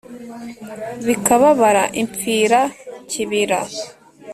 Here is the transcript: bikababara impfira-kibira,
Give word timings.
bikababara 1.07 1.83
impfira-kibira, 2.01 3.59